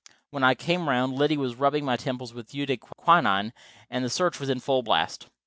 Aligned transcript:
When 0.31 0.43
I 0.43 0.55
came 0.55 0.89
around 0.89 1.13
Liddy 1.13 1.37
was 1.37 1.53
rubbing 1.53 1.85
my 1.85 1.95
temples 1.95 2.33
with 2.33 2.55
eau 2.55 2.65
de 2.65 2.75
quinine, 2.77 3.53
and 3.87 4.03
the 4.03 4.09
search 4.09 4.39
was 4.39 4.49
in 4.49 4.59
full 4.59 4.81
blast. 4.81 5.27